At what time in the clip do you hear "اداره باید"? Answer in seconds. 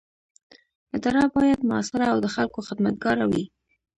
0.95-1.59